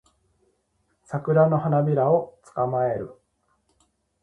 [1.03, 3.13] サクラの花びらを捕まえる